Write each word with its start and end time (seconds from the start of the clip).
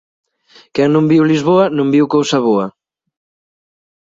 Quen 0.73 0.89
non 0.91 1.09
viu 1.11 1.23
Lisboa 1.25 1.65
non 1.77 1.87
viu 1.95 2.05
cousa 2.15 2.37
boa 2.47 2.65